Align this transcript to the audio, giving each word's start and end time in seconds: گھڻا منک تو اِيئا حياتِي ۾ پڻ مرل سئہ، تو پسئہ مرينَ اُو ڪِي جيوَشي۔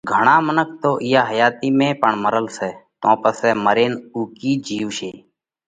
گھڻا 0.13 0.35
منک 0.47 0.69
تو 0.81 0.91
اِيئا 1.05 1.21
حياتِي 1.31 1.69
۾ 1.79 1.87
پڻ 2.01 2.11
مرل 2.23 2.45
سئہ، 2.57 2.69
تو 3.01 3.09
پسئہ 3.21 3.51
مرينَ 3.65 3.91
اُو 4.13 4.19
ڪِي 4.37 4.51
جيوَشي۔ 4.65 5.11